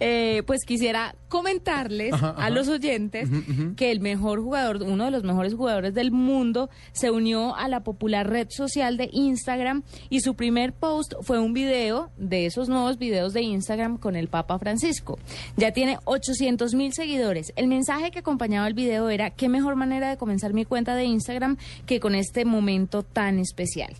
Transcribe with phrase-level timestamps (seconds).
[0.00, 3.28] Eh, pues quisiera comentarles Ajá, a los oyentes
[3.76, 7.84] que el mejor jugador, uno de los mejores jugadores del mundo, se unió a la
[7.84, 12.98] popular red social de Instagram y su primer post fue un video de esos nuevos
[12.98, 15.16] videos de Instagram con el Papa Francisco.
[15.56, 17.52] Ya tiene 800 mil seguidores.
[17.54, 21.04] El mensaje que acompañaba el video era qué mejor manera de comenzar mi cuenta de
[21.04, 21.56] Instagram
[21.86, 23.94] que con este momento tan especial.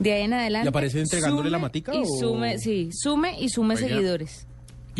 [0.00, 0.66] De ahí en adelante.
[0.66, 3.86] ¿Y aparece entregándole la matica Y o- sume, sí, sume y sume Oiga.
[3.86, 4.46] seguidores.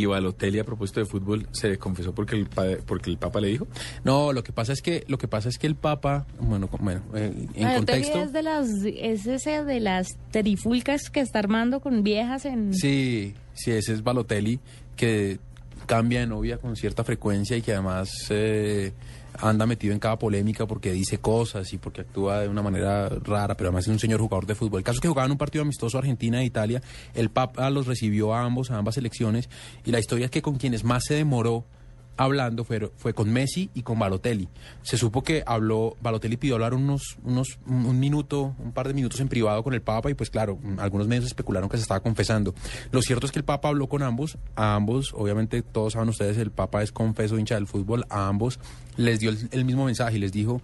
[0.00, 2.48] Y Balotelli a propósito de fútbol se confesó porque el,
[2.86, 3.66] porque el Papa le dijo.
[4.02, 7.02] No, lo que pasa es que lo que pasa es que el Papa, bueno, bueno,
[7.14, 11.80] eh, en Balotelli contexto, es de las es ese de las terifulcas que está armando
[11.80, 14.58] con viejas en sí, sí, ese es Balotelli
[14.96, 15.38] que
[15.86, 18.92] cambia de novia con cierta frecuencia y que además eh,
[19.38, 23.56] anda metido en cada polémica porque dice cosas y porque actúa de una manera rara,
[23.56, 24.80] pero además es un señor jugador de fútbol.
[24.80, 26.82] El caso es que jugaban un partido amistoso Argentina e Italia,
[27.14, 29.48] el Papa los recibió a ambos, a ambas selecciones,
[29.84, 31.64] y la historia es que con quienes más se demoró
[32.20, 34.46] hablando fue, fue con Messi y con Balotelli.
[34.82, 39.20] Se supo que habló, Balotelli pidió hablar unos, unos, un minuto, un par de minutos
[39.20, 42.54] en privado con el Papa y pues claro, algunos medios especularon que se estaba confesando.
[42.92, 46.36] Lo cierto es que el Papa habló con ambos, a ambos, obviamente todos saben ustedes,
[46.36, 48.60] el Papa es confeso hincha del fútbol, a ambos
[48.98, 50.60] les dio el, el mismo mensaje y les dijo,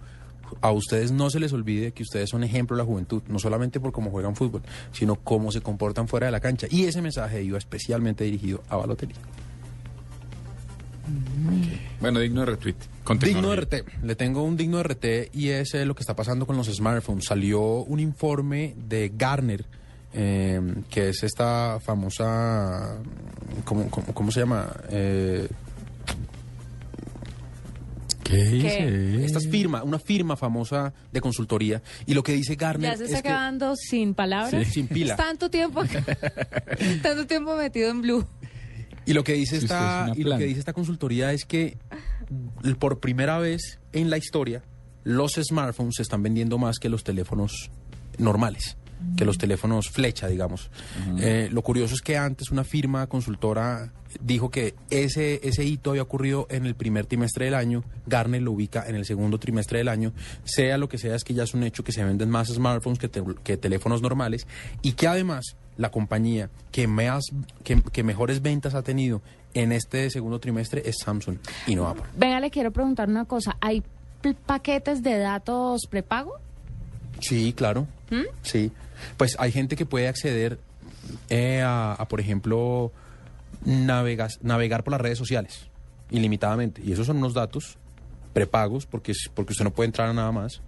[0.61, 3.79] a ustedes no se les olvide que ustedes son ejemplo de la juventud, no solamente
[3.79, 6.67] por cómo juegan fútbol, sino cómo se comportan fuera de la cancha.
[6.69, 9.15] Y ese mensaje iba especialmente dirigido a Balotelli.
[11.99, 12.75] Bueno, digno de retweet.
[13.21, 13.55] Digno de.
[13.61, 13.73] RT.
[14.03, 15.05] Le tengo un digno de RT
[15.35, 17.25] y es eh, lo que está pasando con los smartphones.
[17.25, 19.65] Salió un informe de Garner,
[20.13, 22.97] eh, que es esta famosa.
[23.65, 24.67] ¿Cómo, cómo, cómo se llama?
[24.89, 25.47] Eh,
[28.23, 29.23] ¿Qué dice?
[29.23, 31.81] esta es firma, una firma famosa de consultoría.
[32.05, 34.65] Y lo que dice Garner ya se es está que- quedando sin palabras.
[34.65, 35.15] Sí, sin pila.
[35.15, 35.81] Tanto tiempo
[37.01, 38.27] tanto tiempo metido en blue.
[39.07, 41.77] Y lo que dice esta, es y lo que dice esta consultoría es que
[42.77, 44.61] por primera vez en la historia
[45.03, 47.71] los smartphones se están vendiendo más que los teléfonos
[48.19, 48.76] normales,
[49.15, 50.69] que los teléfonos flecha, digamos.
[51.19, 53.91] Eh, lo curioso es que antes una firma consultora
[54.21, 58.51] dijo que ese, ese hito había ocurrido en el primer trimestre del año, Garner lo
[58.53, 60.13] ubica en el segundo trimestre del año,
[60.43, 62.99] sea lo que sea, es que ya es un hecho que se venden más smartphones
[62.99, 64.47] que, te- que teléfonos normales
[64.81, 67.25] y que además la compañía que, más,
[67.63, 69.21] que, que mejores ventas ha tenido
[69.53, 71.37] en este segundo trimestre es Samsung
[71.67, 72.03] y no Apple.
[72.17, 73.83] Venga, le quiero preguntar una cosa, ¿hay
[74.45, 76.33] paquetes de datos prepago?
[77.21, 77.87] Sí, claro.
[78.41, 78.71] Sí.
[79.17, 80.59] Pues hay gente que puede acceder
[81.29, 82.91] eh, a, a, por ejemplo,
[83.65, 85.67] navegas- navegar por las redes sociales
[86.09, 86.81] ilimitadamente.
[86.83, 87.77] Y esos son unos datos
[88.33, 90.61] prepagos porque, porque usted no puede entrar a nada más.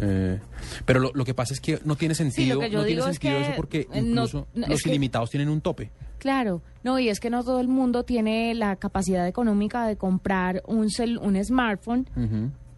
[0.00, 0.38] Eh,
[0.86, 3.40] pero lo, lo que pasa es que no tiene sentido, no tiene es sentido que,
[3.42, 5.90] eso porque no- incluso no, los que- ilimitados tienen un tope.
[6.18, 10.62] Claro, no, y es que no todo el mundo tiene la capacidad económica de comprar
[10.66, 12.08] un cel- un smartphone.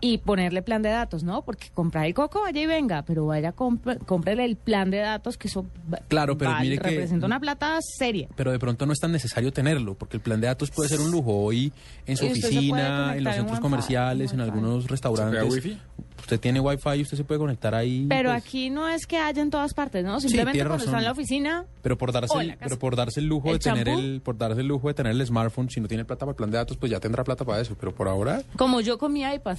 [0.02, 1.42] Y ponerle plan de datos, ¿no?
[1.42, 5.36] Porque comprar el coco, vaya y venga, pero vaya, compre- cómprele el plan de datos,
[5.36, 5.66] que eso
[6.08, 8.28] Claro, pero vale, mire que- representa una plata seria.
[8.36, 11.00] pero de pronto no es tan necesario tenerlo, porque el plan de datos puede ser
[11.00, 11.72] un lujo hoy
[12.06, 15.40] en su oficina, en los en centros comerciales, en algunos restaurantes.
[15.42, 15.78] ¿Se wifi?
[16.20, 18.06] Usted tiene wifi y usted se puede conectar ahí.
[18.08, 20.20] Pero pues, aquí no es que haya en todas partes, ¿no?
[20.20, 23.26] Simplemente tiene cuando está en la oficina, Pero por darse, el, pero por darse el
[23.26, 25.88] lujo de ¿El tener el, por darse el lujo de tener el smartphone, si no
[25.88, 27.74] tiene plata para el plan de datos, pues ya tendrá plata para eso.
[27.78, 29.56] Pero por ahora, como yo con mi iPad.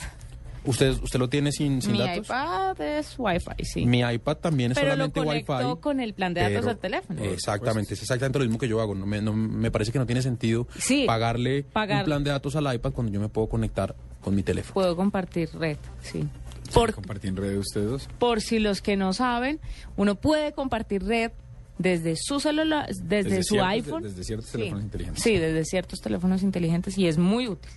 [0.66, 2.26] Usted, usted lo tiene sin, sin mi datos.
[2.28, 3.86] iPad es Wi-Fi, sí.
[3.86, 5.80] Mi iPad también es Pero solamente conecto Wi-Fi.
[5.82, 7.24] con el plan de datos pero- del teléfono.
[7.24, 8.96] Exactamente, es exactamente lo mismo que yo hago.
[8.96, 12.00] No me, no- me parece que no tiene sentido Sí, pagarle pagar.
[12.00, 14.74] un plan de datos al iPad cuando yo me puedo conectar con mi teléfono.
[14.74, 16.28] Puedo compartir red, sí.
[16.74, 16.94] Por...
[16.94, 18.10] Compartí en redes ustedes dos.
[18.18, 19.60] por si los que no saben,
[19.98, 21.32] uno puede compartir red
[21.78, 24.04] desde su celular, desde, Desde su ciertos- iPhone.
[24.04, 24.52] desde ciertos Sí.
[24.54, 25.24] teléfonos inteligentes.
[25.24, 27.72] Sí, desde ciertos teléfonos inteligentes y es muy útil.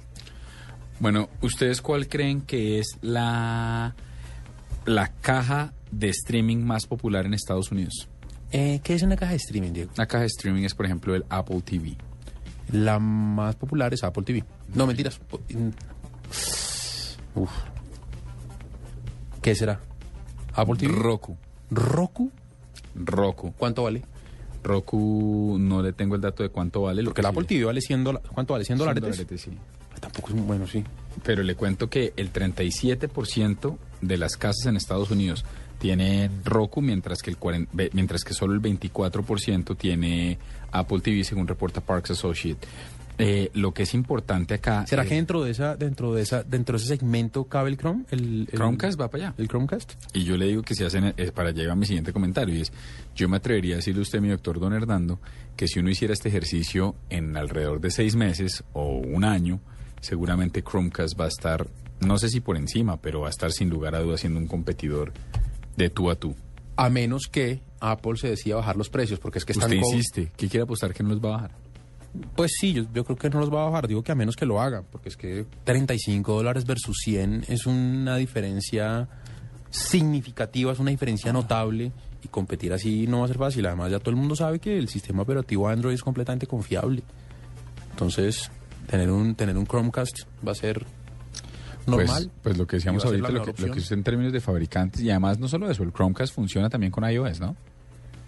[1.00, 3.94] Bueno, ¿ustedes cuál creen que es la,
[4.86, 8.08] la caja de streaming más popular en Estados Unidos?
[8.52, 9.90] Eh, ¿Qué es una caja de streaming, Diego?
[9.96, 11.96] La caja de streaming es, por ejemplo, el Apple TV.
[12.72, 14.44] La más popular es Apple TV.
[14.74, 15.20] No, mentiras.
[17.34, 17.50] Uf.
[19.42, 19.80] ¿Qué será?
[20.54, 20.92] ¿Apple TV?
[20.92, 21.36] Roku.
[21.70, 22.30] ¿Roku?
[22.94, 23.52] Roku.
[23.58, 24.02] ¿Cuánto vale?
[24.64, 27.02] Roku, no le tengo el dato de cuánto vale.
[27.02, 28.28] lo Porque que el Apple le- TV vale 100 dólares.
[28.34, 28.64] ¿Cuánto vale?
[28.64, 29.26] ¿100 dólares?
[29.36, 29.50] sí.
[30.00, 30.82] Tampoco es bueno, sí.
[31.22, 35.44] Pero le cuento que el 37% de las casas en Estados Unidos
[35.78, 40.38] tiene Roku, mientras que, el 40 ve- mientras que solo el 24% tiene
[40.72, 42.66] Apple TV, según reporta Parks Associate.
[43.16, 44.86] Eh, lo que es importante acá.
[44.88, 47.76] ¿Será es- que dentro de esa, dentro de esa, dentro de ese segmento cabe el
[47.76, 48.04] Chrome?
[48.10, 49.34] El, el- Chromecast va para allá.
[49.38, 49.92] El Chromecast.
[50.14, 52.62] Y yo le digo que se hacen, es para llegar a mi siguiente comentario, y
[52.62, 52.72] es,
[53.14, 55.20] yo me atrevería a decirle a usted, mi doctor Don Hernando,
[55.56, 59.60] que si uno hiciera este ejercicio en alrededor de seis meses o un año,
[60.00, 61.68] seguramente Chromecast va a estar,
[62.00, 64.48] no sé si por encima, pero va a estar sin lugar a dudas siendo un
[64.48, 65.12] competidor
[65.76, 66.34] de tú a tú.
[66.76, 70.32] A menos que Apple se decida bajar los precios, porque es que están Usted insiste,
[70.36, 71.63] ¿qué quiere apostar que no los va a bajar?
[72.36, 73.88] Pues sí, yo, yo creo que no los va a bajar.
[73.88, 77.66] Digo que a menos que lo hagan, porque es que 35 dólares versus 100 es
[77.66, 79.08] una diferencia
[79.70, 81.92] significativa, es una diferencia notable.
[82.22, 83.66] Y competir así no va a ser fácil.
[83.66, 87.02] Además, ya todo el mundo sabe que el sistema operativo Android es completamente confiable.
[87.90, 88.50] Entonces,
[88.86, 90.86] tener un, tener un Chromecast va a ser
[91.86, 92.06] normal.
[92.06, 93.78] Pues, pues lo que decíamos ahorita, lo que, lo que opción.
[93.78, 97.08] es en términos de fabricantes, y además no solo eso, el Chromecast funciona también con
[97.08, 97.56] iOS, ¿no?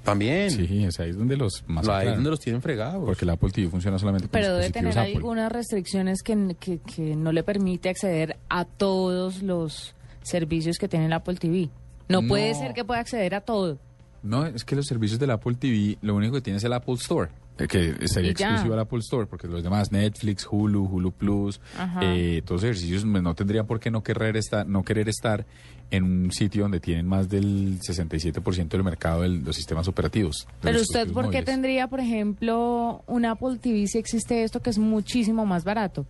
[0.07, 0.51] También.
[0.51, 3.05] Sí, o sea, ahí es donde los más Ahí es donde los tienen fregados.
[3.05, 5.17] Porque el Apple TV funciona solamente con Pero debe tener Apple.
[5.17, 11.07] algunas restricciones que, que, que no le permite acceder a todos los servicios que tiene
[11.07, 11.69] el Apple TV.
[12.09, 12.29] No, No.
[12.29, 13.79] puede ser que pueda acceder a todo.
[14.23, 16.95] No, es que los servicios del Apple TV, lo único que tiene es el Apple
[16.95, 17.31] Store.
[17.59, 22.01] Eh, Que sería exclusivo al Apple Store, porque los demás, Netflix, Hulu, Hulu Plus, Ajá.
[22.03, 25.47] eh, todos esos ejercicios pues, no tendrían por qué no querer estar, no querer estar
[25.91, 30.47] en un sitio donde tienen más del 67% del mercado de los sistemas operativos.
[30.61, 31.45] Pero usted, ¿por qué móviles.
[31.45, 36.05] tendría, por ejemplo, un Apple TV si existe esto que es muchísimo más barato?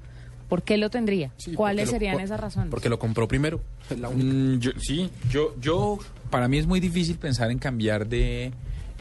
[0.48, 1.30] ¿Por qué lo tendría?
[1.36, 2.70] Sí, ¿Cuáles lo- serían por- esas razones?
[2.70, 3.60] Porque lo compró primero.
[3.90, 4.32] Es la única.
[4.32, 5.98] Mm, yo, sí, yo, yo,
[6.30, 8.52] para mí es muy difícil pensar en cambiar de,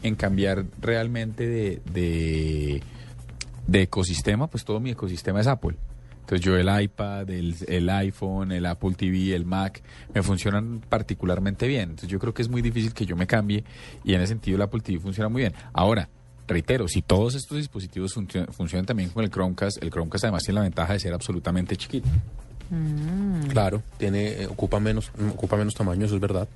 [0.02, 2.82] en cambiar realmente de, de,
[3.66, 5.76] de ecosistema, pues todo mi ecosistema es Apple.
[6.20, 9.80] Entonces yo el iPad, el, el iPhone, el Apple TV, el Mac,
[10.12, 11.82] me funcionan particularmente bien.
[11.90, 13.62] Entonces yo creo que es muy difícil que yo me cambie
[14.04, 15.52] y en ese sentido el Apple TV funciona muy bien.
[15.72, 16.08] Ahora,
[16.48, 20.56] reitero, si todos estos dispositivos funcio- funcionan también con el Chromecast, el Chromecast además tiene
[20.56, 22.08] la ventaja de ser absolutamente chiquito.
[22.70, 23.46] Mm.
[23.46, 26.48] Claro, tiene, eh, ocupa menos, ocupa menos tamaño, eso es verdad.